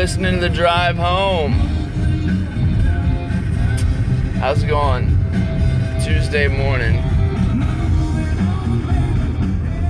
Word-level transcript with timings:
listening 0.00 0.36
to 0.36 0.40
the 0.40 0.48
drive 0.48 0.96
home. 0.96 1.52
How's 4.40 4.62
it 4.62 4.66
going? 4.66 5.08
Tuesday 6.02 6.48
morning. 6.48 6.94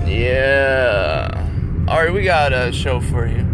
Yeah. 0.05 1.49
Alright, 1.87 2.13
we 2.13 2.25
got 2.25 2.53
a 2.53 2.73
show 2.73 3.01
for 3.01 3.25
you. 3.25 3.47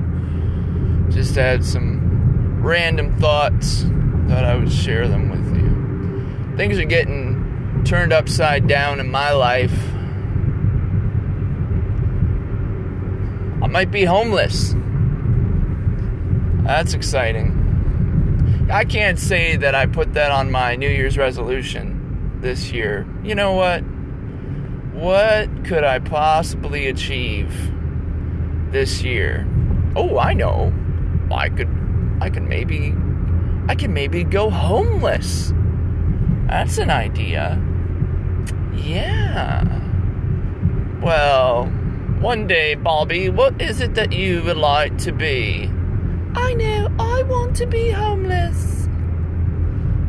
Just 1.10 1.34
had 1.34 1.62
some 1.62 2.62
random 2.62 3.14
thoughts. 3.18 3.82
Thought 4.26 4.44
I 4.44 4.56
would 4.56 4.72
share 4.72 5.08
them 5.08 5.28
with 5.28 5.54
you. 5.58 6.56
Things 6.56 6.78
are 6.78 6.86
getting 6.86 7.84
turned 7.84 8.14
upside 8.14 8.66
down 8.66 8.98
in 8.98 9.10
my 9.10 9.30
life. 9.30 9.78
I 13.62 13.66
might 13.66 13.90
be 13.90 14.06
homeless. 14.06 14.74
That's 16.66 16.94
exciting. 16.94 18.68
I 18.70 18.84
can't 18.84 19.20
say 19.20 19.56
that 19.56 19.76
I 19.76 19.86
put 19.86 20.14
that 20.14 20.32
on 20.32 20.50
my 20.50 20.74
New 20.74 20.88
Year's 20.88 21.16
resolution 21.16 22.38
this 22.40 22.72
year. 22.72 23.06
You 23.22 23.36
know 23.36 23.52
what? 23.52 23.82
What 24.92 25.64
could 25.64 25.84
I 25.84 26.00
possibly 26.00 26.88
achieve 26.88 27.52
this 28.72 29.02
year? 29.02 29.46
Oh, 29.94 30.18
I 30.18 30.32
know. 30.32 30.72
I 31.30 31.50
could 31.50 31.68
I 32.20 32.30
could 32.30 32.42
maybe 32.42 32.92
I 33.68 33.76
can 33.76 33.94
maybe 33.94 34.24
go 34.24 34.50
homeless. 34.50 35.52
That's 36.48 36.78
an 36.78 36.90
idea. 36.90 37.62
Yeah. 38.74 39.62
Well, 41.00 41.66
one 42.20 42.48
day, 42.48 42.74
Bobby, 42.74 43.28
what 43.28 43.62
is 43.62 43.80
it 43.80 43.94
that 43.94 44.12
you 44.12 44.42
would 44.42 44.56
like 44.56 44.98
to 44.98 45.12
be? 45.12 45.70
I 46.36 46.54
know, 46.54 46.88
I 46.98 47.22
want 47.22 47.56
to 47.56 47.66
be 47.66 47.90
homeless. 47.90 48.88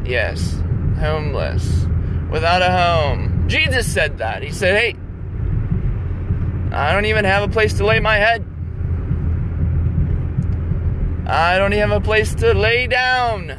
Yes, 0.05 0.61
homeless. 0.99 1.85
Without 2.29 2.61
a 2.61 2.71
home. 2.71 3.45
Jesus 3.47 3.91
said 3.91 4.17
that. 4.17 4.43
He 4.43 4.51
said, 4.51 4.77
hey, 4.77 4.95
I 6.75 6.91
don't 6.91 7.05
even 7.05 7.23
have 7.25 7.43
a 7.43 7.47
place 7.47 7.75
to 7.75 7.85
lay 7.85 7.99
my 7.99 8.17
head. 8.17 8.45
I 11.25 11.57
don't 11.57 11.73
even 11.73 11.89
have 11.89 12.01
a 12.01 12.05
place 12.05 12.35
to 12.35 12.53
lay 12.53 12.87
down. 12.87 13.49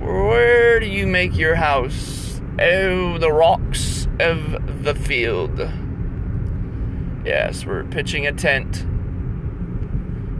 Where 0.00 0.80
do 0.80 0.86
you 0.86 1.06
make 1.06 1.36
your 1.36 1.54
house? 1.54 2.40
Oh, 2.58 3.18
the 3.18 3.32
rocks 3.32 4.06
of 4.20 4.84
the 4.84 4.94
field. 4.94 5.58
Yes, 7.24 7.64
we're 7.64 7.84
pitching 7.84 8.26
a 8.26 8.32
tent. 8.32 8.86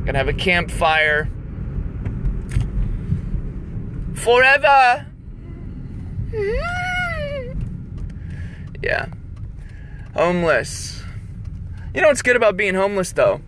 Gonna 0.05 0.19
have 0.19 0.28
a 0.28 0.33
campfire. 0.33 1.28
Forever! 4.14 5.06
yeah. 8.82 9.06
Homeless. 10.14 11.02
You 11.94 12.00
know 12.00 12.08
what's 12.08 12.22
good 12.22 12.36
about 12.36 12.56
being 12.56 12.75
homeless, 12.75 13.12
though? 13.12 13.41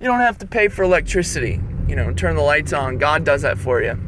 You 0.00 0.06
don't 0.06 0.20
have 0.20 0.38
to 0.38 0.46
pay 0.46 0.68
for 0.68 0.82
electricity. 0.82 1.60
You 1.86 1.96
know, 1.96 2.12
turn 2.12 2.36
the 2.36 2.42
lights 2.42 2.72
on. 2.72 2.98
God 2.98 3.24
does 3.24 3.42
that 3.42 3.58
for 3.58 3.82
you. 3.82 3.98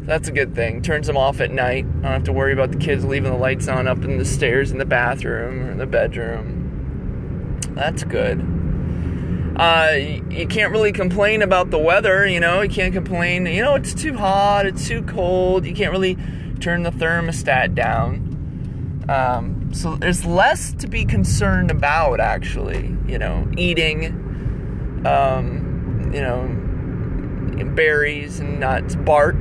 That's 0.00 0.28
a 0.28 0.32
good 0.32 0.54
thing. 0.54 0.82
Turns 0.82 1.06
them 1.06 1.16
off 1.16 1.40
at 1.40 1.50
night. 1.50 1.84
I 1.84 2.02
don't 2.02 2.04
have 2.04 2.24
to 2.24 2.32
worry 2.32 2.52
about 2.52 2.70
the 2.70 2.78
kids 2.78 3.04
leaving 3.04 3.32
the 3.32 3.38
lights 3.38 3.66
on 3.68 3.88
up 3.88 4.04
in 4.04 4.18
the 4.18 4.24
stairs 4.24 4.70
in 4.70 4.78
the 4.78 4.84
bathroom 4.84 5.66
or 5.66 5.70
in 5.72 5.78
the 5.78 5.86
bedroom. 5.86 7.58
That's 7.70 8.04
good. 8.04 8.55
Uh, 9.56 9.92
you 10.30 10.46
can't 10.46 10.70
really 10.70 10.92
complain 10.92 11.40
about 11.40 11.70
the 11.70 11.78
weather, 11.78 12.26
you 12.26 12.40
know. 12.40 12.60
You 12.60 12.68
can't 12.68 12.92
complain, 12.92 13.46
you 13.46 13.62
know, 13.62 13.74
it's 13.74 13.94
too 13.94 14.14
hot, 14.14 14.66
it's 14.66 14.86
too 14.86 15.02
cold. 15.02 15.64
You 15.64 15.74
can't 15.74 15.92
really 15.92 16.16
turn 16.60 16.82
the 16.82 16.90
thermostat 16.90 17.74
down. 17.74 19.04
Um, 19.08 19.72
so 19.72 19.96
there's 19.96 20.26
less 20.26 20.72
to 20.74 20.88
be 20.88 21.04
concerned 21.06 21.70
about, 21.70 22.20
actually. 22.20 22.94
You 23.06 23.18
know, 23.18 23.48
eating, 23.56 24.06
um, 25.06 26.10
you 26.12 26.20
know, 26.20 27.64
berries 27.74 28.40
and 28.40 28.60
nuts, 28.60 28.94
bark, 28.94 29.36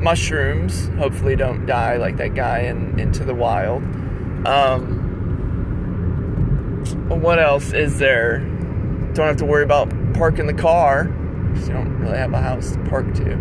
mushrooms. 0.00 0.88
Hopefully, 0.96 1.36
don't 1.36 1.66
die 1.66 1.96
like 1.96 2.16
that 2.16 2.34
guy 2.34 2.60
in 2.60 2.98
Into 2.98 3.24
the 3.24 3.34
Wild. 3.34 3.82
Um, 4.46 5.03
what 7.08 7.38
else 7.38 7.72
is 7.72 7.98
there? 7.98 8.38
Don't 9.14 9.26
have 9.26 9.38
to 9.38 9.44
worry 9.44 9.64
about 9.64 9.90
parking 10.14 10.46
the 10.46 10.54
car 10.54 11.04
because 11.04 11.68
you 11.68 11.74
don't 11.74 11.98
really 11.98 12.18
have 12.18 12.32
a 12.32 12.40
house 12.40 12.72
to 12.72 12.78
park 12.84 13.12
to. 13.14 13.34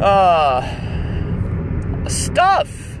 Uh, 0.00 2.08
stuff. 2.08 2.98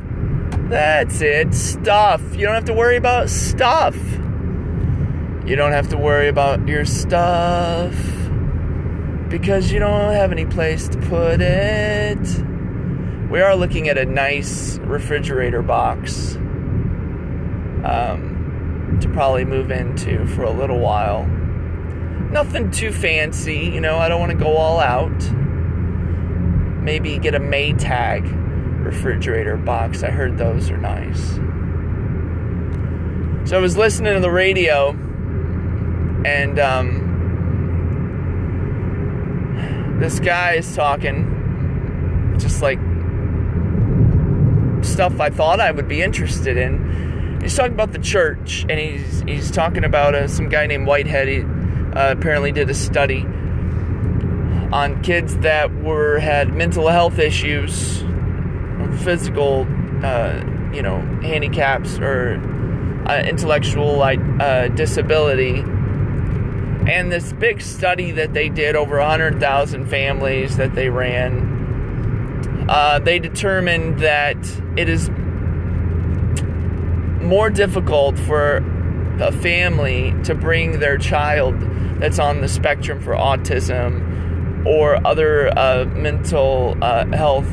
That's 0.68 1.20
it. 1.20 1.54
Stuff. 1.54 2.36
You 2.36 2.46
don't 2.46 2.54
have 2.54 2.66
to 2.66 2.74
worry 2.74 2.96
about 2.96 3.30
stuff. 3.30 3.96
You 5.46 5.56
don't 5.56 5.72
have 5.72 5.88
to 5.88 5.98
worry 5.98 6.28
about 6.28 6.66
your 6.68 6.84
stuff 6.84 7.94
because 9.28 9.72
you 9.72 9.78
don't 9.78 10.12
have 10.12 10.32
any 10.32 10.46
place 10.46 10.88
to 10.88 10.98
put 10.98 11.40
it. 11.40 12.18
We 13.30 13.40
are 13.40 13.56
looking 13.56 13.88
at 13.88 13.98
a 13.98 14.04
nice 14.04 14.78
refrigerator 14.78 15.60
box. 15.60 16.36
Um, 17.84 18.33
to 19.00 19.08
probably 19.08 19.44
move 19.44 19.70
into 19.70 20.26
for 20.28 20.44
a 20.44 20.50
little 20.50 20.78
while. 20.78 21.26
Nothing 22.30 22.70
too 22.70 22.92
fancy, 22.92 23.58
you 23.58 23.80
know, 23.80 23.98
I 23.98 24.08
don't 24.08 24.20
want 24.20 24.32
to 24.32 24.38
go 24.38 24.56
all 24.56 24.80
out. 24.80 25.30
Maybe 26.82 27.18
get 27.18 27.34
a 27.34 27.40
Maytag 27.40 28.84
refrigerator 28.84 29.56
box. 29.56 30.02
I 30.02 30.10
heard 30.10 30.36
those 30.36 30.70
are 30.70 30.76
nice. 30.76 31.34
So 33.48 33.56
I 33.56 33.60
was 33.60 33.76
listening 33.76 34.14
to 34.14 34.20
the 34.20 34.30
radio 34.30 34.90
and 36.24 36.58
um, 36.58 37.10
this 40.00 40.18
guy 40.18 40.54
is 40.54 40.74
talking 40.74 42.36
just 42.38 42.62
like 42.62 42.78
stuff 44.82 45.20
I 45.20 45.30
thought 45.30 45.60
I 45.60 45.70
would 45.70 45.88
be 45.88 46.02
interested 46.02 46.56
in 46.56 47.13
he's 47.44 47.54
talking 47.54 47.74
about 47.74 47.92
the 47.92 47.98
church, 47.98 48.64
and 48.68 48.80
he's 48.80 49.20
he's 49.22 49.50
talking 49.50 49.84
about 49.84 50.14
uh, 50.14 50.26
some 50.26 50.48
guy 50.48 50.66
named 50.66 50.86
Whitehead. 50.86 51.28
He 51.28 51.40
uh, 51.42 52.12
apparently 52.12 52.50
did 52.50 52.68
a 52.70 52.74
study 52.74 53.20
on 54.72 55.00
kids 55.02 55.36
that 55.38 55.72
were 55.82 56.18
had 56.18 56.52
mental 56.52 56.88
health 56.88 57.18
issues, 57.18 58.02
physical, 59.04 59.66
uh, 60.02 60.42
you 60.72 60.82
know, 60.82 60.98
handicaps 61.22 61.98
or 61.98 62.40
uh, 63.06 63.22
intellectual 63.24 64.02
uh, 64.02 64.68
disability. 64.68 65.62
And 66.90 67.10
this 67.10 67.32
big 67.34 67.62
study 67.62 68.10
that 68.12 68.34
they 68.34 68.50
did 68.50 68.76
over 68.76 68.98
100,000 68.98 69.86
families 69.86 70.58
that 70.58 70.74
they 70.74 70.90
ran, 70.90 72.66
uh, 72.68 72.98
they 72.98 73.18
determined 73.18 74.00
that 74.00 74.36
it 74.76 74.90
is 74.90 75.08
more 77.24 77.50
difficult 77.50 78.18
for 78.18 78.58
a 79.20 79.32
family 79.32 80.14
to 80.24 80.34
bring 80.34 80.78
their 80.80 80.98
child 80.98 81.54
that's 82.00 82.18
on 82.18 82.40
the 82.40 82.48
spectrum 82.48 83.00
for 83.00 83.14
autism 83.14 84.66
or 84.66 85.04
other 85.06 85.56
uh, 85.56 85.84
mental 85.86 86.76
uh, 86.82 87.06
health 87.06 87.48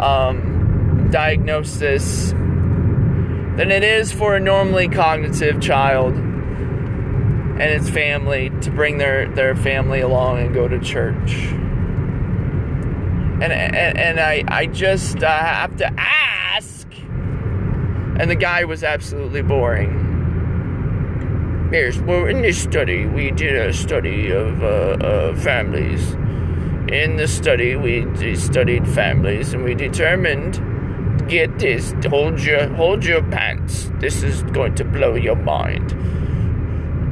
um, 0.00 1.08
diagnosis 1.10 2.30
than 2.30 3.70
it 3.70 3.84
is 3.84 4.12
for 4.12 4.36
a 4.36 4.40
normally 4.40 4.88
cognitive 4.88 5.60
child 5.60 6.14
and 6.14 7.62
its 7.62 7.88
family 7.88 8.50
to 8.60 8.70
bring 8.70 8.98
their, 8.98 9.28
their 9.34 9.54
family 9.54 10.00
along 10.00 10.40
and 10.40 10.52
go 10.52 10.66
to 10.66 10.78
church. 10.80 11.32
And, 13.34 13.52
and, 13.52 13.98
and 13.98 14.20
I, 14.20 14.42
I 14.48 14.66
just 14.66 15.22
uh, 15.22 15.38
have 15.38 15.76
to 15.76 15.92
ask 15.96 16.73
and 18.18 18.30
the 18.30 18.36
guy 18.36 18.64
was 18.64 18.84
absolutely 18.84 19.42
boring. 19.42 20.12
Yes, 21.72 21.98
well, 21.98 22.26
in 22.26 22.42
this 22.42 22.62
study, 22.62 23.06
we 23.06 23.32
did 23.32 23.56
a 23.56 23.72
study 23.72 24.30
of 24.30 24.62
uh, 24.62 24.66
uh, 24.66 25.34
families. 25.36 26.12
In 26.92 27.16
the 27.16 27.26
study, 27.26 27.74
we 27.74 28.36
studied 28.36 28.86
families, 28.86 29.54
and 29.54 29.64
we 29.64 29.74
determined. 29.74 30.62
Get 31.28 31.58
this! 31.58 31.94
Hold 32.06 32.40
your 32.40 32.68
hold 32.74 33.04
your 33.04 33.22
pants. 33.22 33.90
This 33.98 34.22
is 34.22 34.42
going 34.42 34.74
to 34.74 34.84
blow 34.84 35.14
your 35.14 35.36
mind. 35.36 35.96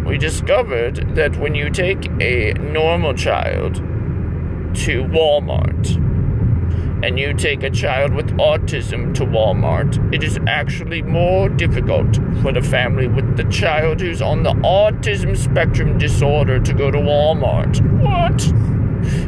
We 0.05 0.19
discovered 0.19 1.15
that 1.15 1.37
when 1.37 1.55
you 1.55 1.71
take 1.71 2.11
a 2.21 2.53
normal 2.55 3.15
child 3.15 3.77
to 3.77 5.05
Walmart 5.05 6.12
and 7.03 7.19
you 7.19 7.35
take 7.35 7.63
a 7.63 7.71
child 7.71 8.15
with 8.15 8.29
autism 8.39 9.15
to 9.15 9.25
Walmart, 9.25 10.15
it 10.15 10.23
is 10.23 10.39
actually 10.47 11.03
more 11.03 11.49
difficult 11.49 12.17
for 12.43 12.53
the 12.53 12.63
family 12.63 13.09
with 13.09 13.37
the 13.37 13.45
child 13.45 14.01
who's 14.01 14.23
on 14.23 14.43
the 14.43 14.53
autism 14.53 15.37
spectrum 15.37 15.99
disorder 15.99 16.61
to 16.61 16.73
go 16.73 16.91
to 16.91 16.99
Walmart. 16.99 17.81
What? 18.01 18.41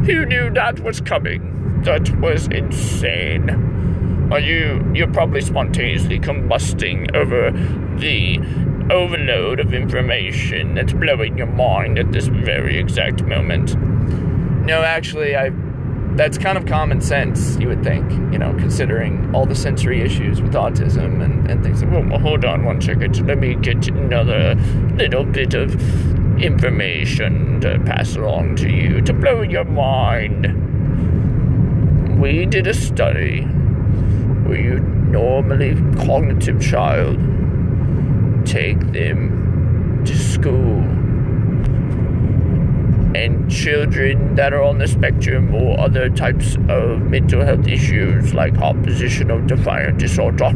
Who 0.06 0.24
knew 0.26 0.50
that 0.50 0.80
was 0.80 1.00
coming? 1.00 1.82
That 1.82 2.08
was 2.20 2.46
insane. 2.46 4.30
Are 4.32 4.40
you 4.40 4.90
you're 4.94 5.12
probably 5.12 5.42
spontaneously 5.42 6.18
combusting 6.18 7.14
over 7.14 7.50
the 7.98 8.38
overload 8.90 9.60
of 9.60 9.72
information 9.72 10.74
that's 10.74 10.92
blowing 10.92 11.38
your 11.38 11.46
mind 11.46 11.98
at 11.98 12.12
this 12.12 12.26
very 12.26 12.78
exact 12.78 13.22
moment. 13.22 13.74
No, 14.66 14.82
actually, 14.82 15.36
I 15.36 15.50
that's 16.16 16.38
kind 16.38 16.56
of 16.56 16.66
common 16.66 17.00
sense, 17.00 17.56
you 17.56 17.66
would 17.68 17.82
think, 17.82 18.08
you 18.32 18.38
know, 18.38 18.54
considering 18.54 19.34
all 19.34 19.46
the 19.46 19.54
sensory 19.54 20.00
issues 20.00 20.40
with 20.40 20.52
autism 20.52 21.22
and, 21.24 21.50
and 21.50 21.64
things. 21.64 21.84
Well, 21.84 22.04
well, 22.04 22.20
hold 22.20 22.44
on 22.44 22.64
one 22.64 22.80
second. 22.80 23.26
Let 23.26 23.38
me 23.38 23.56
get 23.56 23.88
another 23.88 24.54
little 24.94 25.24
bit 25.24 25.54
of 25.54 25.74
information 26.40 27.60
to 27.62 27.80
pass 27.80 28.14
along 28.16 28.56
to 28.56 28.70
you 28.70 29.00
to 29.02 29.12
blow 29.12 29.42
your 29.42 29.64
mind. 29.64 30.60
We 32.20 32.46
did 32.46 32.66
a 32.68 32.74
study 32.74 33.42
where 34.44 34.60
you 34.60 34.78
normally 34.80 35.74
cognitive 36.06 36.60
child 36.62 37.18
take 38.46 38.78
them 38.92 40.02
to 40.04 40.16
school 40.16 41.03
and 43.14 43.50
children 43.50 44.34
that 44.34 44.52
are 44.52 44.62
on 44.62 44.78
the 44.78 44.88
spectrum 44.88 45.54
or 45.54 45.78
other 45.78 46.08
types 46.10 46.56
of 46.68 47.00
mental 47.02 47.44
health 47.44 47.66
issues 47.68 48.34
like 48.34 48.56
oppositional 48.58 49.44
defiant 49.46 49.98
disorder, 49.98 50.50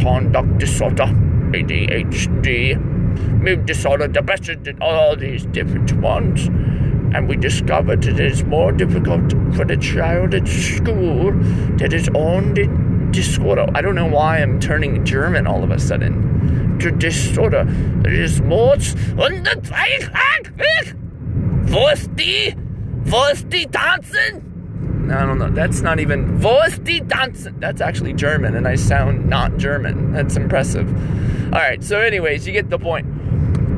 conduct 0.00 0.58
disorder, 0.58 1.04
ADHD, 1.52 2.80
mood 3.42 3.66
disorder, 3.66 4.08
depression, 4.08 4.62
and 4.66 4.82
all 4.82 5.16
these 5.16 5.44
different 5.46 5.92
ones. 5.94 6.46
And 7.12 7.28
we 7.28 7.36
discovered 7.36 8.02
that 8.02 8.20
it 8.20 8.20
is 8.20 8.44
more 8.44 8.72
difficult 8.72 9.32
for 9.54 9.64
the 9.64 9.76
child 9.76 10.34
at 10.34 10.46
school 10.46 11.32
that 11.78 11.92
is 11.92 12.08
on 12.10 12.54
the 12.54 12.66
disorder. 13.10 13.66
I 13.74 13.82
don't 13.82 13.96
know 13.96 14.06
why 14.06 14.38
I'm 14.38 14.60
turning 14.60 15.04
German 15.04 15.46
all 15.46 15.64
of 15.64 15.70
a 15.70 15.78
sudden. 15.78 16.78
To 16.78 16.90
disorder. 16.90 17.66
It 18.06 18.12
is 18.12 18.40
more 18.40 18.72
on 18.72 19.42
the 19.42 19.60
Wo 21.70 21.94
die? 22.16 22.54
Wo 23.04 23.32
die 23.48 23.66
tanzen? 23.66 24.42
I 25.10 25.24
don't 25.24 25.38
know. 25.38 25.50
That's 25.50 25.82
not 25.82 26.00
even. 26.00 26.40
Wo 26.40 26.60
die 26.82 27.00
tanzen? 27.00 27.60
That's 27.60 27.80
actually 27.80 28.12
German, 28.12 28.56
and 28.56 28.66
I 28.66 28.74
sound 28.74 29.28
not 29.28 29.56
German. 29.56 30.12
That's 30.12 30.36
impressive. 30.36 30.88
All 31.52 31.58
right. 31.58 31.82
So, 31.82 32.00
anyways, 32.00 32.46
you 32.46 32.52
get 32.52 32.70
the 32.70 32.78
point. 32.78 33.06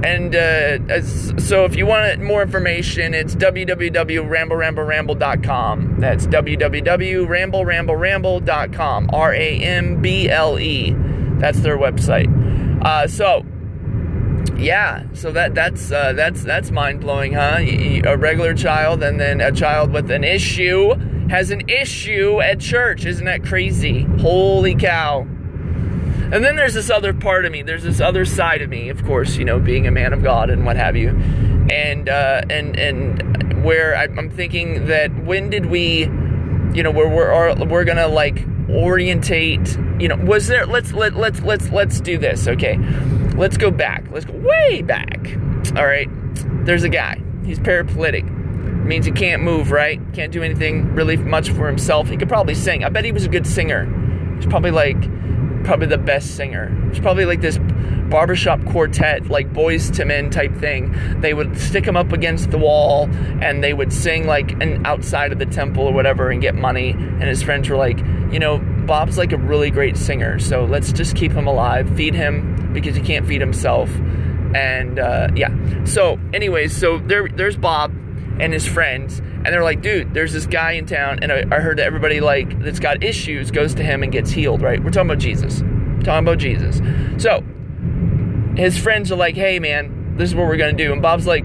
And 0.05 0.35
uh, 0.35 0.79
as, 0.89 1.33
so, 1.39 1.65
if 1.65 1.77
you 1.77 1.87
want 1.87 2.21
more 2.21 2.43
information, 2.43 3.15
it's 3.15 3.37
www.ramblerambleramble.com. 3.37 6.01
That's 6.01 6.27
www.ramblerambleramble.com. 6.27 9.11
R 9.13 9.35
A 9.35 9.59
M 9.59 10.03
B 10.03 10.29
L 10.29 10.59
E. 10.59 10.97
That's 11.39 11.61
their 11.61 11.79
website. 11.79 12.27
Uh, 12.85 13.07
so, 13.07 13.45
yeah, 14.57 15.05
so 15.13 15.33
that 15.33 15.55
that's 15.55 15.91
uh, 15.91 16.13
that's 16.13 16.43
that's 16.43 16.71
mind 16.71 17.01
blowing, 17.01 17.33
huh? 17.33 17.59
A 17.59 18.17
regular 18.17 18.55
child 18.55 19.03
and 19.03 19.19
then 19.19 19.41
a 19.41 19.53
child 19.53 19.93
with 19.93 20.11
an 20.11 20.25
issue 20.25 20.95
has 21.29 21.51
an 21.51 21.69
issue 21.69 22.41
at 22.41 22.61
church. 22.61 23.05
Isn't 23.05 23.25
that 23.25 23.45
crazy? 23.45 24.03
Holy 24.21 24.75
cow! 24.75 25.21
And 26.33 26.45
then 26.45 26.57
there's 26.57 26.75
this 26.75 26.91
other 26.91 27.13
part 27.13 27.45
of 27.45 27.53
me. 27.53 27.63
There's 27.63 27.83
this 27.83 28.01
other 28.01 28.25
side 28.25 28.63
of 28.63 28.71
me, 28.71 28.89
of 28.89 29.05
course, 29.05 29.37
you 29.37 29.45
know, 29.45 29.59
being 29.59 29.87
a 29.87 29.91
man 29.91 30.13
of 30.13 30.23
God 30.23 30.49
and 30.49 30.65
what 30.65 30.77
have 30.77 30.97
you, 30.97 31.11
and 31.71 32.09
uh, 32.09 32.43
and 32.49 32.77
and 32.79 33.65
where 33.65 33.97
I'm 33.97 34.31
thinking 34.31 34.87
that 34.87 35.15
when 35.25 35.51
did 35.51 35.67
we, 35.67 36.05
you 36.75 36.83
know, 36.83 36.91
where 36.91 37.09
we're 37.09 37.55
we're 37.67 37.85
gonna 37.85 38.09
like 38.09 38.47
orientate, 38.71 39.77
you 40.01 40.09
know, 40.09 40.17
was 40.17 40.47
there? 40.47 40.67
Let's 40.67 40.93
let 40.93 41.15
let's 41.15 41.41
let's 41.41 41.71
let's 41.71 42.01
do 42.01 42.17
this, 42.17 42.49
okay? 42.49 42.79
Let's 43.35 43.57
go 43.57 43.71
back. 43.71 44.05
Let's 44.11 44.25
go 44.25 44.35
way 44.35 44.83
back. 44.83 45.37
All 45.77 45.87
right. 45.87 46.09
There's 46.65 46.85
a 46.85 46.89
guy. 46.89 47.21
He's 47.45 47.59
paraplegic. 47.59 48.27
It 48.27 48.87
means 48.87 49.07
he 49.07 49.13
can't 49.13 49.43
move, 49.43 49.71
right? 49.71 50.01
Can't 50.13 50.33
do 50.33 50.43
anything 50.43 50.95
really 50.95 51.17
much 51.17 51.51
for 51.51 51.67
himself. 51.67 52.09
He 52.09 52.17
could 52.17 52.29
probably 52.29 52.55
sing. 52.55 52.85
I 52.85 52.89
bet 52.89 53.05
he 53.05 53.13
was 53.13 53.25
a 53.25 53.29
good 53.29 53.47
singer. 53.47 53.87
He's 54.37 54.47
probably 54.47 54.71
like 54.71 55.01
probably 55.65 55.87
the 55.87 55.99
best 55.99 56.37
singer. 56.37 56.77
It's 56.91 56.99
probably 56.99 57.25
like 57.25 57.41
this 57.41 57.59
barbershop 58.13 58.65
quartet, 58.67 59.29
like 59.29 59.53
Boyz 59.53 59.99
II 59.99 60.05
Men 60.07 60.31
type 60.31 60.55
thing. 60.57 60.95
They 61.21 61.35
would 61.35 61.57
stick 61.59 61.87
him 61.87 61.97
up 61.97 62.13
against 62.13 62.51
the 62.51 62.59
wall 62.59 63.09
and 63.41 63.63
they 63.63 63.73
would 63.73 63.93
sing 63.93 64.27
like 64.27 64.53
an 64.63 64.85
outside 64.85 65.33
of 65.33 65.39
the 65.39 65.47
temple 65.47 65.85
or 65.85 65.93
whatever 65.93 66.31
and 66.31 66.43
get 66.43 66.55
money. 66.55 66.91
And 66.91 67.23
his 67.23 67.43
friends 67.43 67.69
were 67.69 67.77
like, 67.77 67.99
you 68.31 68.39
know, 68.39 68.59
Bob's 68.87 69.19
like 69.19 69.33
a 69.33 69.37
really 69.37 69.71
great 69.71 69.97
singer, 69.97 70.39
so 70.39 70.65
let's 70.65 70.93
just 70.93 71.17
keep 71.17 71.33
him 71.33 71.47
alive, 71.47 71.89
feed 71.97 72.15
him 72.15 72.73
because 72.73 72.97
he 72.97 73.03
can't 73.03 73.27
feed 73.27 73.41
himself, 73.41 73.91
and 74.55 74.99
uh, 74.99 75.29
yeah. 75.35 75.85
So, 75.85 76.19
anyways, 76.33 76.77
so 76.77 76.99
there, 76.99 77.29
there's 77.29 77.57
Bob 77.57 77.93
and 78.41 78.53
his 78.53 78.67
friends, 78.67 79.19
and 79.19 79.47
they're 79.47 79.63
like, 79.63 79.83
dude, 79.83 80.15
there's 80.15 80.33
this 80.33 80.47
guy 80.47 80.73
in 80.73 80.87
town, 80.87 81.21
and 81.23 81.33
I, 81.33 81.45
I 81.51 81.61
heard 81.61 81.79
that 81.79 81.87
everybody 81.87 82.21
like 82.21 82.59
that's 82.63 82.81
got 82.81 83.03
issues 83.03 83.51
goes 83.51 83.75
to 83.77 83.83
him 83.83 84.03
and 84.03 84.11
gets 84.11 84.31
healed, 84.31 84.63
right? 84.63 84.83
We're 84.83 84.91
talking 84.91 85.11
about 85.11 85.21
Jesus, 85.21 85.63
We're 85.63 86.03
talking 86.03 86.27
about 86.27 86.39
Jesus. 86.39 86.81
So, 87.23 87.45
his 88.57 88.79
friends 88.79 89.13
are 89.13 89.17
like, 89.17 89.35
hey, 89.35 89.59
man, 89.59 90.17
this 90.17 90.31
is 90.31 90.35
what 90.35 90.47
we're 90.47 90.57
gonna 90.57 90.73
do, 90.73 90.93
and 90.93 91.01
Bob's 91.01 91.27
like, 91.27 91.45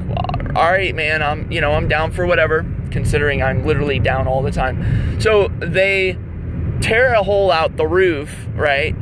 all 0.55 0.71
right, 0.71 0.95
man, 0.95 1.21
I'm, 1.21 1.51
you 1.51 1.61
know, 1.61 1.73
I'm 1.73 1.87
down 1.87 2.11
for 2.11 2.25
whatever, 2.25 2.65
considering 2.89 3.43
I'm 3.43 3.65
literally 3.65 3.99
down 3.99 4.27
all 4.27 4.41
the 4.41 4.51
time. 4.51 5.21
So 5.21 5.49
they 5.59 6.17
tear 6.81 7.13
a 7.13 7.23
hole 7.23 7.51
out 7.51 7.77
the 7.77 7.87
roof, 7.87 8.47
right? 8.55 8.95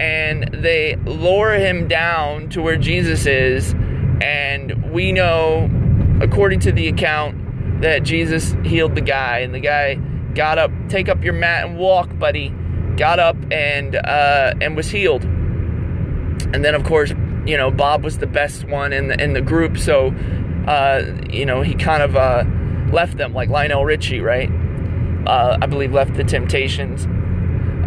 And 0.00 0.48
they 0.52 0.96
lower 1.04 1.54
him 1.54 1.88
down 1.88 2.48
to 2.50 2.62
where 2.62 2.76
Jesus 2.76 3.26
is. 3.26 3.74
And 4.22 4.92
we 4.92 5.12
know, 5.12 5.70
according 6.22 6.60
to 6.60 6.72
the 6.72 6.88
account, 6.88 7.82
that 7.82 8.02
Jesus 8.02 8.54
healed 8.64 8.94
the 8.94 9.00
guy. 9.00 9.38
And 9.38 9.54
the 9.54 9.60
guy 9.60 9.94
got 10.34 10.58
up, 10.58 10.70
take 10.88 11.08
up 11.08 11.22
your 11.24 11.34
mat 11.34 11.66
and 11.66 11.78
walk, 11.78 12.18
buddy. 12.18 12.54
Got 12.96 13.18
up 13.18 13.36
and 13.50 13.96
uh, 13.96 14.54
and 14.60 14.76
was 14.76 14.88
healed. 14.88 15.24
And 15.24 16.64
then, 16.64 16.74
of 16.74 16.84
course, 16.84 17.12
you 17.46 17.56
know 17.56 17.70
Bob 17.70 18.04
was 18.04 18.18
the 18.18 18.26
best 18.26 18.64
one 18.64 18.92
in 18.92 19.08
the 19.08 19.22
in 19.22 19.32
the 19.32 19.40
group, 19.40 19.78
so 19.78 20.08
uh, 20.66 21.02
you 21.30 21.46
know 21.46 21.62
he 21.62 21.74
kind 21.74 22.02
of 22.02 22.16
uh, 22.16 22.44
left 22.92 23.16
them 23.16 23.32
like 23.32 23.48
Lionel 23.48 23.84
Richie, 23.84 24.20
right? 24.20 24.50
Uh, 25.26 25.58
I 25.60 25.66
believe 25.66 25.92
left 25.92 26.14
the 26.14 26.24
Temptations, 26.24 27.04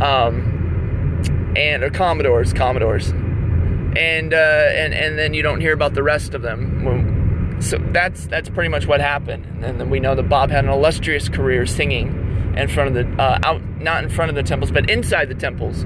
um, 0.02 1.54
and 1.56 1.84
or 1.84 1.90
Commodores, 1.90 2.54
Commodores, 2.54 3.10
and 3.10 4.34
uh, 4.34 4.38
and 4.38 4.94
and 4.94 5.18
then 5.18 5.34
you 5.34 5.44
don't 5.44 5.62
hear 5.62 5.74
about 5.74 5.94
the 5.94 6.04
rest 6.04 6.34
of 6.34 6.42
them. 6.42 7.62
So 7.62 7.78
that's 7.92 8.28
that's 8.28 8.50
pretty 8.50 8.70
much 8.70 8.88
what 8.88 9.00
happened. 9.00 9.46
And 9.64 9.80
then 9.80 9.90
we 9.90 10.00
know 10.00 10.16
that 10.16 10.24
Bob 10.24 10.52
had 10.52 10.66
an 10.66 10.72
illustrious 10.72 11.30
career 11.30 11.66
singing 11.66 12.54
in 12.58 12.68
front 12.68 12.96
of 12.96 13.18
the 13.18 13.22
uh, 13.22 13.40
out 13.44 13.62
not 13.80 14.04
in 14.04 14.10
front 14.10 14.30
of 14.30 14.36
the 14.36 14.44
temples, 14.44 14.72
but 14.72 14.90
inside 14.90 15.30
the 15.30 15.36
temples. 15.36 15.84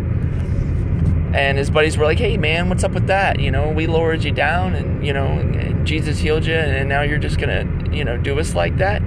And 1.34 1.58
his 1.58 1.70
buddies 1.70 1.98
were 1.98 2.06
like, 2.06 2.18
"Hey, 2.18 2.38
man, 2.38 2.70
what's 2.70 2.84
up 2.84 2.94
with 2.94 3.08
that? 3.08 3.40
You 3.40 3.52
know, 3.52 3.70
we 3.70 3.86
lowered 3.86 4.24
you 4.24 4.32
down, 4.32 4.74
and 4.74 5.06
you 5.06 5.14
know, 5.14 5.44
Jesus 5.84 6.18
healed 6.18 6.46
you, 6.46 6.56
and 6.56 6.88
now 6.90 7.02
you're 7.02 7.20
just 7.20 7.38
gonna, 7.38 7.66
you 7.92 8.04
know, 8.04 8.18
do 8.18 8.40
us 8.40 8.56
like 8.56 8.78
that." 8.78 9.02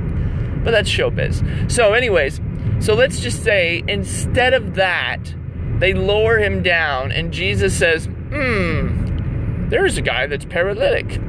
But 0.62 0.72
that's 0.72 0.90
showbiz. 0.90 1.70
So, 1.70 1.92
anyways, 1.92 2.40
so 2.80 2.94
let's 2.94 3.20
just 3.20 3.42
say 3.42 3.82
instead 3.88 4.54
of 4.54 4.74
that, 4.74 5.34
they 5.78 5.94
lower 5.94 6.38
him 6.38 6.62
down, 6.62 7.12
and 7.12 7.32
Jesus 7.32 7.76
says, 7.76 8.06
Hmm, 8.06 9.68
there's 9.68 9.96
a 9.96 10.02
guy 10.02 10.26
that's 10.26 10.44
paralytic. 10.44 11.20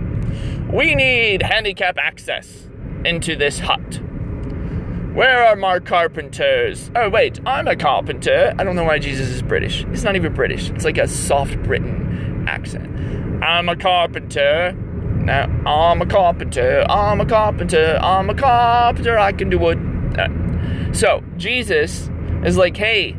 We 0.71 0.95
need 0.95 1.41
handicap 1.41 1.97
access 1.97 2.69
into 3.05 3.35
this 3.35 3.59
hut. 3.59 4.01
Where 5.13 5.45
are 5.45 5.57
my 5.57 5.79
carpenters? 5.79 6.89
Oh, 6.95 7.09
wait, 7.09 7.41
I'm 7.45 7.67
a 7.67 7.75
carpenter. 7.75 8.53
I 8.57 8.63
don't 8.63 8.77
know 8.77 8.85
why 8.85 8.99
Jesus 8.99 9.27
is 9.27 9.41
British. 9.41 9.85
He's 9.89 10.05
not 10.05 10.15
even 10.15 10.33
British. 10.33 10.69
It's 10.69 10.85
like 10.85 10.97
a 10.97 11.07
soft 11.07 11.61
Britain 11.63 12.45
accent. 12.47 12.87
I'm 13.43 13.67
a 13.67 13.75
carpenter. 13.75 14.73
Now, 15.23 15.43
I'm 15.65 16.01
a 16.01 16.05
carpenter, 16.05 16.83
I'm 16.89 17.21
a 17.21 17.25
carpenter, 17.25 17.99
I'm 18.01 18.29
a 18.29 18.35
carpenter, 18.35 19.17
I 19.17 19.31
can 19.31 19.49
do 19.49 19.59
wood. 19.59 19.79
Right. 20.17 20.95
So, 20.95 21.23
Jesus 21.37 22.09
is 22.43 22.57
like, 22.57 22.75
hey, 22.75 23.11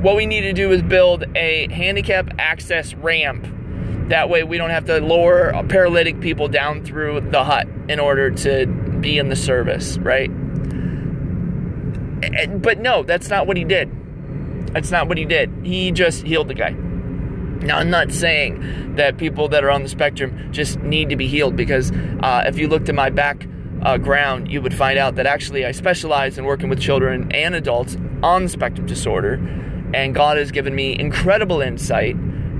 what 0.00 0.14
we 0.16 0.26
need 0.26 0.42
to 0.42 0.52
do 0.52 0.70
is 0.70 0.82
build 0.82 1.24
a 1.36 1.68
handicap 1.72 2.30
access 2.38 2.94
ramp. 2.94 3.46
That 4.08 4.30
way, 4.30 4.44
we 4.44 4.56
don't 4.56 4.70
have 4.70 4.84
to 4.86 5.00
lower 5.00 5.52
paralytic 5.68 6.20
people 6.20 6.48
down 6.48 6.84
through 6.84 7.20
the 7.32 7.44
hut 7.44 7.66
in 7.88 7.98
order 7.98 8.30
to 8.30 8.66
be 9.00 9.18
in 9.18 9.28
the 9.28 9.36
service, 9.36 9.98
right? 9.98 10.30
but 12.60 12.78
no, 12.78 13.02
that's 13.02 13.28
not 13.28 13.46
what 13.46 13.56
he 13.56 13.64
did. 13.64 13.90
That's 14.72 14.90
not 14.90 15.08
what 15.08 15.18
he 15.18 15.24
did. 15.24 15.52
He 15.62 15.92
just 15.92 16.22
healed 16.22 16.48
the 16.48 16.54
guy. 16.54 16.74
Now, 17.60 17.78
I'm 17.78 17.90
not 17.90 18.12
saying 18.12 18.94
that 18.94 19.16
people 19.16 19.48
that 19.48 19.64
are 19.64 19.70
on 19.70 19.82
the 19.82 19.88
spectrum 19.88 20.52
just 20.52 20.78
need 20.80 21.08
to 21.08 21.16
be 21.16 21.26
healed 21.26 21.56
because 21.56 21.90
uh, 22.22 22.44
if 22.46 22.56
you 22.56 22.68
looked 22.68 22.88
at 22.88 22.94
my 22.94 23.10
background, 23.10 24.46
uh, 24.46 24.50
you 24.50 24.62
would 24.62 24.74
find 24.74 24.98
out 24.98 25.16
that 25.16 25.26
actually 25.26 25.66
I 25.66 25.72
specialize 25.72 26.38
in 26.38 26.44
working 26.44 26.68
with 26.68 26.80
children 26.80 27.30
and 27.32 27.54
adults 27.56 27.96
on 28.22 28.48
spectrum 28.48 28.86
disorder, 28.86 29.34
and 29.92 30.14
God 30.14 30.36
has 30.36 30.52
given 30.52 30.74
me 30.74 30.98
incredible 30.98 31.60
insight 31.60 32.16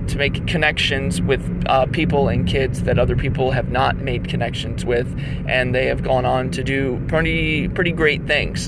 to 0.08 0.16
make 0.16 0.46
connections 0.46 1.20
with 1.20 1.64
uh, 1.66 1.86
people 1.86 2.28
and 2.28 2.48
kids 2.48 2.82
that 2.82 2.98
other 2.98 3.14
people 3.14 3.52
have 3.52 3.70
not 3.70 3.98
made 3.98 4.26
connections 4.28 4.84
with, 4.84 5.06
and 5.46 5.74
they 5.74 5.86
have 5.86 6.02
gone 6.02 6.24
on 6.24 6.50
to 6.50 6.64
do 6.64 7.00
pretty 7.06 7.68
pretty 7.68 7.92
great 7.92 8.26
things, 8.26 8.66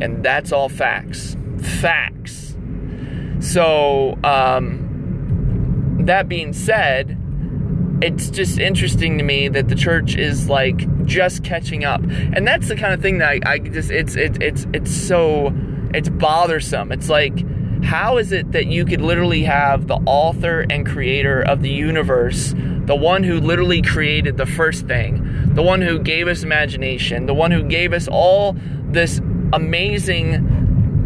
and 0.00 0.24
that's 0.24 0.52
all 0.52 0.68
facts, 0.68 1.36
facts. 1.60 2.56
So. 3.40 4.16
Um, 4.22 4.81
that 6.06 6.28
being 6.28 6.52
said, 6.52 7.18
it's 8.02 8.30
just 8.30 8.58
interesting 8.58 9.18
to 9.18 9.24
me 9.24 9.48
that 9.48 9.68
the 9.68 9.76
church 9.76 10.16
is 10.16 10.48
like 10.48 11.04
just 11.04 11.44
catching 11.44 11.84
up, 11.84 12.02
and 12.02 12.46
that's 12.46 12.68
the 12.68 12.76
kind 12.76 12.92
of 12.92 13.00
thing 13.00 13.18
that 13.18 13.28
I, 13.46 13.52
I 13.52 13.58
just 13.58 13.90
it's 13.90 14.16
it's 14.16 14.38
it's 14.40 14.66
it's 14.72 14.92
so 14.92 15.54
it's 15.94 16.08
bothersome. 16.08 16.90
It's 16.92 17.08
like 17.08 17.44
how 17.84 18.16
is 18.16 18.32
it 18.32 18.52
that 18.52 18.66
you 18.66 18.84
could 18.84 19.00
literally 19.00 19.42
have 19.42 19.88
the 19.88 19.96
author 20.06 20.64
and 20.70 20.86
creator 20.86 21.42
of 21.42 21.62
the 21.62 21.70
universe, 21.70 22.54
the 22.86 22.96
one 22.96 23.24
who 23.24 23.40
literally 23.40 23.82
created 23.82 24.36
the 24.36 24.46
first 24.46 24.86
thing, 24.86 25.54
the 25.54 25.62
one 25.62 25.82
who 25.82 25.98
gave 25.98 26.28
us 26.28 26.42
imagination, 26.42 27.26
the 27.26 27.34
one 27.34 27.50
who 27.50 27.62
gave 27.62 27.92
us 27.92 28.08
all 28.08 28.56
this 28.88 29.20
amazing 29.52 30.61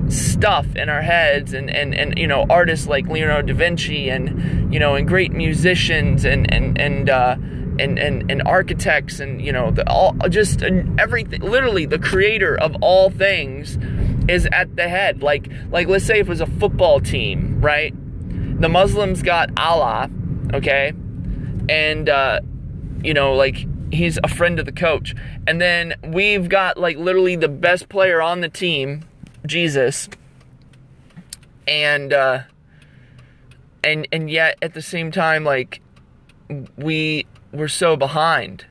stuff 0.08 0.76
in 0.76 0.88
our 0.88 1.02
heads 1.02 1.52
and, 1.52 1.70
and, 1.70 1.94
and 1.94 2.18
you 2.18 2.26
know 2.26 2.46
artists 2.48 2.86
like 2.86 3.06
Leonardo 3.08 3.52
da 3.52 3.54
Vinci 3.54 4.08
and 4.08 4.72
you 4.72 4.78
know 4.78 4.94
and 4.94 5.06
great 5.06 5.32
musicians 5.32 6.24
and 6.24 6.52
and 6.52 6.80
and 6.80 7.10
uh, 7.10 7.36
and, 7.78 7.98
and 7.98 8.30
and 8.30 8.42
architects 8.46 9.20
and 9.20 9.40
you 9.42 9.52
know 9.52 9.70
the, 9.70 9.88
all 9.88 10.14
just 10.28 10.62
everything 10.62 11.40
literally 11.40 11.86
the 11.86 11.98
creator 11.98 12.56
of 12.58 12.76
all 12.80 13.10
things 13.10 13.78
is 14.28 14.48
at 14.52 14.76
the 14.76 14.88
head. 14.88 15.22
Like 15.22 15.50
like 15.70 15.88
let's 15.88 16.04
say 16.04 16.20
if 16.20 16.26
it 16.26 16.30
was 16.30 16.40
a 16.40 16.46
football 16.46 17.00
team 17.00 17.60
right? 17.60 17.94
The 18.60 18.68
Muslims 18.68 19.22
got 19.22 19.50
Allah 19.58 20.10
okay? 20.54 20.92
And 21.68 22.08
uh, 22.08 22.40
you 23.02 23.14
know 23.14 23.34
like 23.34 23.66
he's 23.92 24.18
a 24.22 24.28
friend 24.28 24.58
of 24.58 24.66
the 24.66 24.72
coach. 24.72 25.14
And 25.46 25.60
then 25.60 25.94
we've 26.02 26.48
got 26.48 26.76
like 26.76 26.96
literally 26.96 27.36
the 27.36 27.48
best 27.48 27.88
player 27.88 28.20
on 28.20 28.40
the 28.40 28.48
team 28.48 29.04
Jesus, 29.46 30.08
and 31.66 32.12
uh, 32.12 32.42
and 33.82 34.06
and 34.12 34.30
yet 34.30 34.58
at 34.62 34.74
the 34.74 34.82
same 34.82 35.10
time, 35.10 35.44
like 35.44 35.80
we 36.76 37.26
we're 37.52 37.68
so 37.68 37.96
behind. 37.96 38.66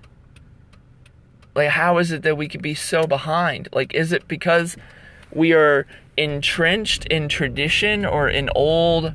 Like, 1.56 1.70
how 1.70 1.98
is 2.00 2.12
it 2.12 2.24
that 2.24 2.36
we 2.38 2.50
could 2.50 2.62
be 2.62 2.76
so 2.76 3.08
behind? 3.08 3.70
Like, 3.72 3.94
is 3.94 4.12
it 4.12 4.28
because 4.28 4.76
we 5.32 5.54
are 5.54 5.88
entrenched 6.18 7.06
in 7.06 7.28
tradition 7.28 8.06
or 8.06 8.30
in 8.30 8.50
old 8.56 9.14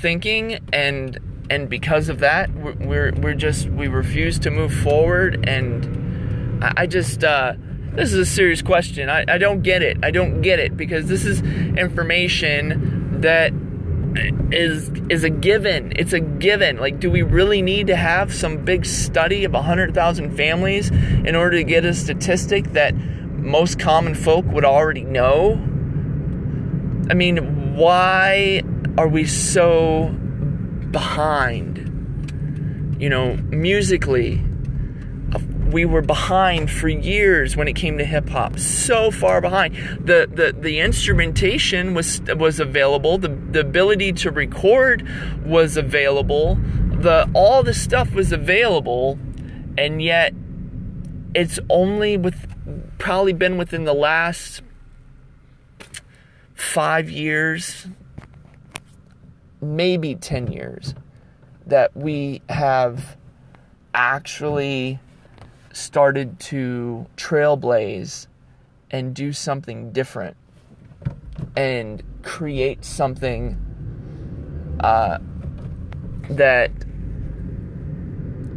thinking 0.00 0.58
and 0.72 1.18
and 1.50 1.68
because 1.68 2.08
of 2.08 2.20
that 2.20 2.50
we're 2.54 3.12
we're 3.12 3.34
just 3.34 3.68
we 3.68 3.86
refuse 3.86 4.38
to 4.38 4.50
move 4.50 4.72
forward 4.72 5.46
and 5.48 6.62
I, 6.64 6.72
I 6.78 6.86
just 6.86 7.24
uh 7.24 7.54
this 7.94 8.12
is 8.12 8.18
a 8.18 8.26
serious 8.26 8.62
question. 8.62 9.08
I, 9.08 9.24
I 9.28 9.38
don't 9.38 9.62
get 9.62 9.82
it. 9.82 9.98
I 10.02 10.10
don't 10.10 10.42
get 10.42 10.58
it 10.58 10.76
because 10.76 11.06
this 11.06 11.24
is 11.24 11.42
information 11.76 13.20
that 13.20 13.52
is 14.52 14.90
is 15.08 15.24
a 15.24 15.30
given. 15.30 15.92
It's 15.96 16.12
a 16.12 16.20
given. 16.20 16.78
Like, 16.78 17.00
do 17.00 17.10
we 17.10 17.22
really 17.22 17.62
need 17.62 17.86
to 17.88 17.96
have 17.96 18.32
some 18.32 18.64
big 18.64 18.86
study 18.86 19.44
of 19.44 19.52
100,000 19.52 20.36
families 20.36 20.90
in 20.90 21.34
order 21.34 21.56
to 21.58 21.64
get 21.64 21.84
a 21.84 21.94
statistic 21.94 22.72
that 22.72 22.94
most 22.94 23.78
common 23.78 24.14
folk 24.14 24.44
would 24.46 24.64
already 24.64 25.04
know? 25.04 25.52
I 27.10 27.14
mean, 27.14 27.74
why 27.74 28.62
are 28.96 29.08
we 29.08 29.26
so 29.26 30.08
behind? 30.90 31.80
You 32.98 33.08
know, 33.08 33.36
musically, 33.50 34.42
we 35.74 35.84
were 35.84 36.00
behind 36.00 36.70
for 36.70 36.88
years 36.88 37.56
when 37.56 37.66
it 37.66 37.72
came 37.74 37.98
to 37.98 38.04
hip 38.04 38.28
hop. 38.28 38.60
So 38.60 39.10
far 39.10 39.40
behind. 39.40 39.74
The, 39.74 40.30
the 40.32 40.54
the 40.56 40.78
instrumentation 40.78 41.94
was 41.94 42.22
was 42.36 42.60
available. 42.60 43.18
The 43.18 43.28
the 43.28 43.60
ability 43.60 44.12
to 44.12 44.30
record 44.30 45.06
was 45.44 45.76
available. 45.76 46.54
The 46.92 47.28
all 47.34 47.64
the 47.64 47.74
stuff 47.74 48.12
was 48.12 48.30
available, 48.30 49.18
and 49.76 50.00
yet 50.00 50.32
it's 51.34 51.58
only 51.68 52.16
with 52.16 52.46
probably 52.98 53.32
been 53.32 53.58
within 53.58 53.82
the 53.82 53.94
last 53.94 54.62
five 56.54 57.10
years, 57.10 57.88
maybe 59.60 60.14
ten 60.14 60.46
years, 60.46 60.94
that 61.66 61.96
we 61.96 62.42
have 62.48 63.16
actually 63.92 65.00
started 65.74 66.38
to 66.38 67.06
trailblaze 67.16 68.28
and 68.90 69.14
do 69.14 69.32
something 69.32 69.90
different 69.92 70.36
and 71.56 72.02
create 72.22 72.84
something 72.84 73.58
uh, 74.80 75.18
that 76.30 76.70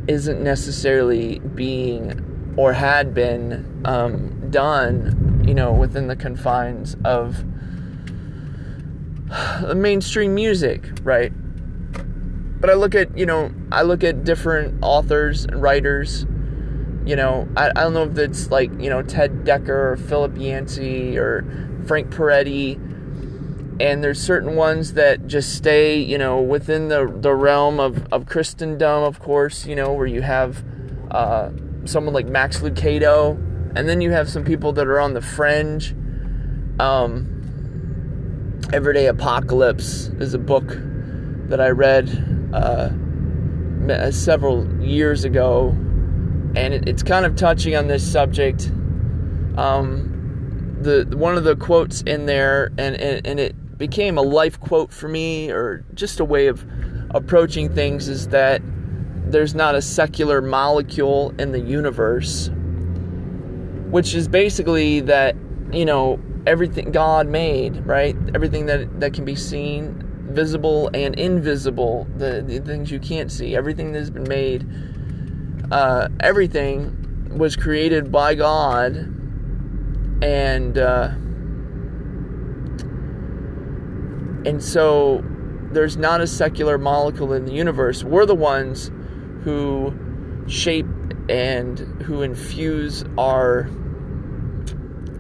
isn't 0.07 0.41
necessarily 0.41 1.39
being 1.39 2.53
or 2.55 2.74
had 2.74 3.13
been 3.13 3.81
um, 3.86 4.50
done, 4.51 5.43
you 5.47 5.53
know, 5.53 5.71
within 5.71 6.07
the 6.07 6.15
confines 6.15 6.95
of 7.03 7.43
mainstream 9.75 10.36
music, 10.36 10.88
right? 11.03 11.31
But 12.59 12.69
I 12.69 12.74
look 12.74 12.95
at, 12.95 13.15
you 13.17 13.25
know, 13.25 13.51
I 13.71 13.81
look 13.81 14.03
at 14.03 14.24
different 14.24 14.79
authors 14.81 15.45
and 15.45 15.62
writers 15.62 16.25
you 17.08 17.16
know, 17.16 17.48
I, 17.56 17.70
I 17.70 17.84
don't 17.84 17.94
know 17.94 18.04
if 18.04 18.18
it's 18.18 18.52
like, 18.52 18.70
you 18.82 18.90
know, 18.90 19.02
Ted 19.02 19.46
Dekker 19.46 19.70
or 19.70 19.98
Philip 19.98 20.38
Yancey 20.38 21.18
or 21.18 21.46
Frank 21.88 22.10
Peretti. 22.14 22.76
And 23.80 24.04
there's 24.04 24.20
certain 24.20 24.56
ones 24.56 24.94
that 24.94 25.26
just 25.26 25.56
stay, 25.56 26.00
you 26.00 26.18
know, 26.18 26.42
within 26.42 26.90
the, 26.90 27.10
the 27.22 27.34
realm 27.34 27.80
of, 27.80 28.06
of 28.12 28.26
Christendom, 28.26 29.04
of 29.04 29.20
course, 29.20 29.66
you 29.66 29.76
know, 29.76 29.94
where 29.94 30.06
you 30.06 30.22
have 30.22 30.66
uh, 31.10 31.52
someone 31.86 32.14
like 32.14 32.26
Max 32.26 32.60
Lucado. 32.60 33.36
And 33.74 33.88
then 33.88 34.02
you 34.02 34.12
have 34.12 34.28
some 34.30 34.44
people 34.44 34.74
that 34.74 34.86
are 34.86 35.00
on 35.00 35.14
the 35.14 35.22
fringe. 35.22 35.96
Um, 36.78 38.60
Everyday 38.74 39.06
Apocalypse 39.06 40.08
is 40.20 40.34
a 40.34 40.40
book 40.40 40.68
that 41.48 41.62
I 41.62 41.70
read 41.70 42.10
uh, 42.54 42.90
several 44.12 44.68
years 44.82 45.24
ago 45.24 45.74
and 46.56 46.74
it, 46.74 46.88
it's 46.88 47.04
kind 47.04 47.25
of 47.25 47.36
touching 47.36 47.75
on 47.75 47.88
this 47.88 48.10
subject. 48.10 48.72
Um, 49.58 50.77
the 50.82 51.08
one 51.18 51.38
of 51.38 51.44
the 51.44 51.56
quotes 51.56 52.01
in 52.04 52.25
there, 52.25 52.72
and, 52.77 52.96
and 52.96 53.25
and 53.25 53.39
it 53.39 53.77
became 53.77 54.18
a 54.18 54.22
life 54.22 54.60
quote 54.60 54.92
for 54.92 55.08
me, 55.08 55.51
or 55.51 55.84
just 55.94 56.20
a 56.20 56.25
way 56.25 56.48
of 56.48 56.66
approaching 57.12 57.74
things, 57.74 58.08
is 58.08 58.27
that 58.30 58.62
there's 59.25 59.56
not 59.56 59.75
a 59.75 59.82
secular 59.82 60.42
molecule 60.42 61.34
in 61.39 61.51
the 61.51 61.60
universe, 61.60 62.50
which 63.89 64.13
is 64.13 64.27
basically 64.27 65.00
that 65.01 65.36
you 65.72 65.86
know 65.86 66.20
everything 66.46 66.92
God 66.92 67.27
made, 67.27 67.86
right? 67.86 68.16
Everything 68.34 68.68
that 68.68 69.00
that 69.00 69.13
can 69.13 69.25
be 69.25 69.36
seen, 69.36 70.04
visible 70.30 70.89
and 70.94 71.16
invisible, 71.16 72.08
the, 72.18 72.44
the 72.46 72.60
things 72.60 72.92
you 72.92 73.00
can't 73.00 73.32
see, 73.32 73.56
everything 73.56 73.92
that 73.94 74.00
has 74.00 74.10
been 74.10 74.27
made 74.27 74.66
uh, 75.71 76.09
everything 76.19 77.38
was 77.38 77.55
created 77.55 78.12
by 78.12 78.36
God, 78.36 78.95
and 80.21 80.77
uh, 80.77 81.09
and 84.45 84.63
so 84.63 85.24
there's 85.71 85.97
not 85.97 86.21
a 86.21 86.27
secular 86.27 86.77
molecule 86.77 87.33
in 87.33 87.45
the 87.45 87.51
universe. 87.51 88.03
We're 88.03 88.25
the 88.25 88.36
ones 88.36 88.91
who 89.43 89.93
shape 90.47 90.88
and 91.29 91.79
who 92.03 92.21
infuse 92.21 93.03
our 93.17 93.63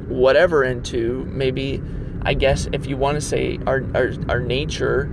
whatever 0.07 0.63
into 0.63 1.25
maybe 1.25 1.81
I 2.21 2.33
guess 2.33 2.69
if 2.71 2.87
you 2.87 2.95
want 2.95 3.15
to 3.15 3.21
say 3.21 3.59
our, 3.67 3.83
our 3.93 4.13
our 4.29 4.39
nature, 4.39 5.09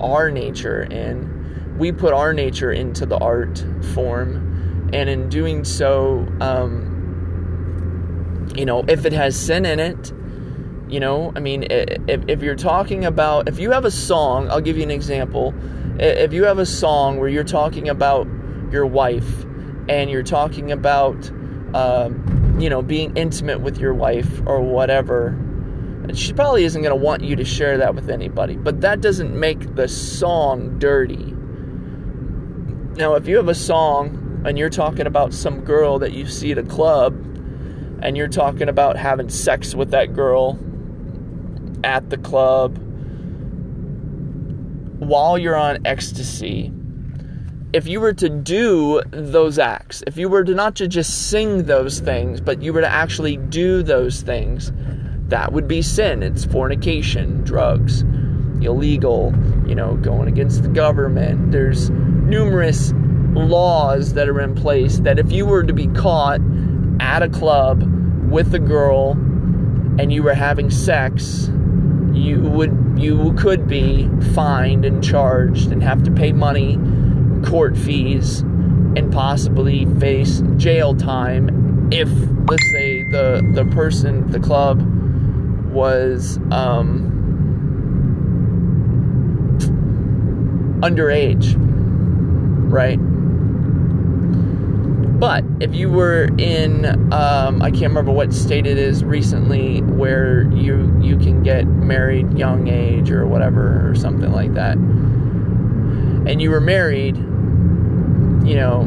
our 0.00 0.30
nature, 0.30 0.86
and 0.90 1.78
we 1.78 1.92
put 1.92 2.12
our 2.12 2.34
nature 2.34 2.72
into 2.72 3.06
the 3.06 3.16
art 3.18 3.64
form 3.94 4.55
and 4.92 5.08
in 5.08 5.28
doing 5.28 5.64
so, 5.64 6.26
um, 6.40 6.92
you 8.56 8.64
know, 8.64 8.84
if 8.88 9.04
it 9.04 9.12
has 9.12 9.36
sin 9.38 9.66
in 9.66 9.80
it, 9.80 10.12
You 10.88 11.00
know, 11.00 11.32
I 11.34 11.40
mean, 11.40 11.66
if, 11.68 12.22
if 12.28 12.42
you're 12.42 12.54
talking 12.54 13.04
about, 13.04 13.48
if 13.48 13.58
you 13.58 13.72
have 13.72 13.84
a 13.84 13.90
song, 13.90 14.48
I'll 14.50 14.60
give 14.60 14.76
you 14.76 14.84
an 14.84 14.92
example. 14.92 15.52
If 15.98 16.32
you 16.32 16.44
have 16.44 16.58
a 16.58 16.66
song 16.66 17.18
where 17.18 17.28
you're 17.28 17.42
talking 17.42 17.88
about 17.88 18.28
your 18.70 18.86
wife 18.86 19.44
and 19.88 20.08
you're 20.08 20.22
talking 20.22 20.70
about, 20.70 21.28
um, 21.74 22.56
you 22.60 22.70
know, 22.70 22.82
being 22.82 23.16
intimate 23.16 23.60
with 23.62 23.78
your 23.78 23.94
wife 23.94 24.42
or 24.46 24.60
whatever, 24.60 25.36
she 26.14 26.32
probably 26.32 26.62
isn't 26.62 26.82
going 26.82 26.96
to 26.96 27.04
want 27.04 27.24
you 27.24 27.34
to 27.34 27.44
share 27.44 27.78
that 27.78 27.96
with 27.96 28.08
anybody. 28.08 28.54
But 28.54 28.80
that 28.82 29.00
doesn't 29.00 29.34
make 29.34 29.74
the 29.74 29.88
song 29.88 30.78
dirty. 30.78 31.34
Now, 32.96 33.14
if 33.14 33.26
you 33.26 33.36
have 33.38 33.48
a 33.48 33.56
song 33.56 34.22
and 34.44 34.58
you're 34.58 34.70
talking 34.70 35.06
about 35.06 35.32
some 35.32 35.60
girl 35.60 35.98
that 35.98 36.12
you 36.12 36.26
see 36.26 36.52
at 36.52 36.58
a 36.58 36.62
club 36.62 37.14
and 38.02 38.16
you're 38.16 38.28
talking 38.28 38.68
about 38.68 38.96
having 38.96 39.28
sex 39.28 39.74
with 39.74 39.90
that 39.90 40.14
girl 40.14 40.58
at 41.82 42.10
the 42.10 42.18
club 42.18 42.78
while 44.98 45.38
you're 45.38 45.56
on 45.56 45.84
ecstasy, 45.86 46.72
if 47.72 47.86
you 47.86 48.00
were 48.00 48.12
to 48.14 48.28
do 48.28 49.02
those 49.10 49.58
acts, 49.58 50.02
if 50.06 50.16
you 50.16 50.28
were 50.28 50.44
to 50.44 50.54
not 50.54 50.74
to 50.76 50.88
just 50.88 51.28
sing 51.30 51.64
those 51.64 52.00
things, 52.00 52.40
but 52.40 52.62
you 52.62 52.72
were 52.72 52.80
to 52.80 52.88
actually 52.88 53.36
do 53.36 53.82
those 53.82 54.22
things, 54.22 54.72
that 55.28 55.52
would 55.52 55.68
be 55.68 55.82
sin. 55.82 56.22
It's 56.22 56.44
fornication, 56.44 57.42
drugs, 57.44 58.02
illegal, 58.62 59.34
you 59.66 59.74
know, 59.74 59.96
going 59.96 60.28
against 60.28 60.62
the 60.62 60.68
government. 60.68 61.52
There's 61.52 61.90
numerous 61.90 62.92
laws 63.36 64.14
that 64.14 64.28
are 64.28 64.40
in 64.40 64.54
place 64.54 64.98
that 65.00 65.18
if 65.18 65.30
you 65.30 65.46
were 65.46 65.62
to 65.62 65.72
be 65.72 65.86
caught 65.88 66.40
at 67.00 67.22
a 67.22 67.28
club 67.28 67.82
with 68.30 68.54
a 68.54 68.58
girl 68.58 69.12
and 69.98 70.12
you 70.12 70.22
were 70.22 70.34
having 70.34 70.70
sex, 70.70 71.50
you 72.12 72.40
would 72.40 72.94
you 72.96 73.34
could 73.34 73.68
be 73.68 74.08
fined 74.34 74.84
and 74.84 75.04
charged 75.04 75.70
and 75.70 75.82
have 75.82 76.02
to 76.02 76.10
pay 76.10 76.32
money, 76.32 76.78
court 77.44 77.76
fees, 77.76 78.40
and 78.40 79.12
possibly 79.12 79.84
face 80.00 80.42
jail 80.56 80.94
time 80.94 81.88
if 81.92 82.08
let's 82.48 82.70
say 82.72 83.02
the 83.12 83.52
the 83.54 83.64
person 83.74 84.28
the 84.30 84.40
club 84.40 84.80
was 85.70 86.38
um, 86.50 87.12
underage, 90.82 91.54
right? 92.70 92.98
But 95.18 95.44
if 95.60 95.74
you 95.74 95.90
were 95.90 96.28
in, 96.38 96.84
um, 97.12 97.62
I 97.62 97.70
can't 97.70 97.88
remember 97.88 98.12
what 98.12 98.32
state 98.34 98.66
it 98.66 98.76
is 98.76 99.02
recently, 99.02 99.80
where 99.82 100.42
you 100.52 100.94
you 101.00 101.16
can 101.16 101.42
get 101.42 101.66
married 101.66 102.36
young 102.38 102.68
age 102.68 103.10
or 103.10 103.26
whatever 103.26 103.88
or 103.88 103.94
something 103.94 104.32
like 104.32 104.52
that, 104.54 104.76
and 104.76 106.42
you 106.42 106.50
were 106.50 106.60
married, 106.60 107.16
you 107.16 108.56
know, 108.56 108.82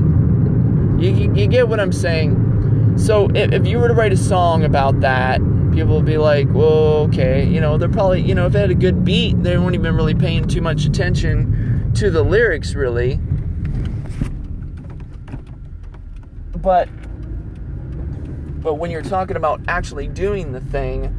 you 1.00 1.34
you 1.34 1.48
get 1.48 1.68
what 1.68 1.80
I'm 1.80 1.92
saying. 1.92 2.98
So 2.98 3.28
if, 3.34 3.52
if 3.52 3.66
you 3.66 3.80
were 3.80 3.88
to 3.88 3.94
write 3.94 4.14
a 4.14 4.18
song 4.18 4.64
about 4.64 5.00
that 5.00 5.42
people 5.72 5.96
would 5.96 6.06
be 6.06 6.18
like, 6.18 6.48
well, 6.52 7.08
okay, 7.08 7.46
you 7.46 7.62
know, 7.62 7.78
they're 7.78 7.90
probably, 7.90 8.22
you 8.22 8.36
know, 8.36 8.48
if 8.48 8.54
they 8.54 8.60
had 8.60 8.72
a 8.72 8.76
good 8.76 9.06
beat, 9.06 9.42
they 9.44 9.58
won't 9.58 9.76
even 9.76 9.96
really 9.96 10.16
paying 10.16 10.48
too 10.48 10.62
much 10.62 10.86
attention 10.86 11.92
to 11.96 12.10
the 12.10 12.24
lyrics, 12.24 12.76
really. 12.76 13.20
But, 16.62 16.89
but 18.62 18.75
when 18.75 18.92
you're 18.92 19.01
talking 19.01 19.36
about 19.36 19.62
actually 19.68 20.08
doing 20.08 20.51
the 20.51 20.62
thing, 20.62 21.16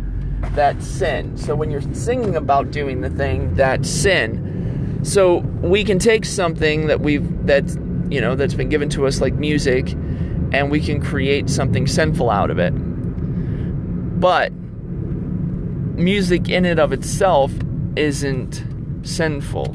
that's 0.55 0.87
sin. 0.87 1.37
So 1.37 1.55
when 1.55 1.71
you're 1.71 1.83
singing 1.95 2.37
about 2.37 2.71
doing 2.71 3.01
the 3.01 3.11
thing, 3.11 3.55
that's 3.55 3.89
sin. 3.89 5.01
So 5.03 5.39
we 5.39 5.85
can 5.85 5.99
take 5.99 6.25
something 6.25 6.87
that 6.89 7.01
we've 7.01 7.47
that's 7.47 7.77
you 8.09 8.21
know 8.21 8.35
that's 8.35 8.55
been 8.55 8.69
given 8.69 8.89
to 8.91 9.07
us 9.07 9.21
like 9.21 9.35
music, 9.35 9.93
and 10.53 10.71
we 10.71 10.81
can 10.81 11.01
create 11.01 11.49
something 11.49 11.87
sinful 11.87 12.29
out 12.29 12.51
of 12.51 12.59
it 12.59 12.75
but 14.21 14.53
music 15.97 16.51
in 16.51 16.67
and 16.67 16.79
of 16.79 16.93
itself 16.93 17.51
isn't 17.97 18.63
sinful. 19.03 19.75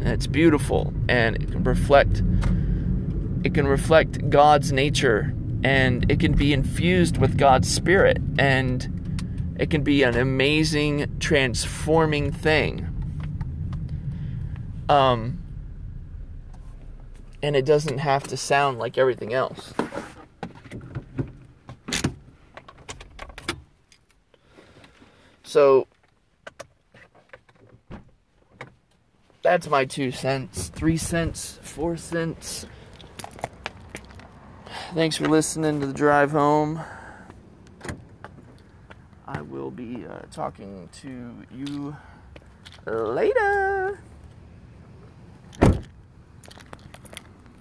It's 0.00 0.26
beautiful 0.26 0.92
and 1.08 1.36
it 1.36 1.52
can 1.52 1.62
reflect 1.62 2.22
it 3.46 3.54
can 3.54 3.68
reflect 3.68 4.28
God's 4.28 4.72
nature 4.72 5.32
and 5.62 6.10
it 6.10 6.18
can 6.18 6.32
be 6.32 6.52
infused 6.52 7.16
with 7.16 7.38
God's 7.38 7.72
spirit 7.72 8.18
and 8.38 9.54
it 9.56 9.70
can 9.70 9.84
be 9.84 10.02
an 10.02 10.16
amazing 10.16 11.16
transforming 11.20 12.32
thing. 12.32 12.88
Um 14.88 15.38
and 17.40 17.54
it 17.54 17.64
doesn't 17.64 17.98
have 17.98 18.24
to 18.24 18.36
sound 18.36 18.80
like 18.80 18.98
everything 18.98 19.32
else. 19.32 19.72
So 25.44 25.86
that's 29.42 29.68
my 29.68 29.84
two 29.84 30.10
cents, 30.10 30.66
three 30.66 30.96
cents, 30.96 31.60
four 31.62 31.96
cents. 31.96 32.66
Thanks 34.96 35.18
for 35.18 35.28
listening 35.28 35.78
to 35.80 35.86
the 35.86 35.92
drive 35.92 36.30
home. 36.30 36.80
I 39.26 39.42
will 39.42 39.70
be 39.70 40.06
uh, 40.06 40.20
talking 40.30 40.88
to 41.02 41.34
you 41.54 41.94
later. 42.86 44.00